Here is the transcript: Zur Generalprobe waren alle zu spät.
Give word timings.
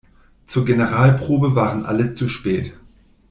Zur 0.47 0.65
Generalprobe 0.65 1.53
waren 1.53 1.85
alle 1.85 2.15
zu 2.15 2.27
spät. 2.27 2.73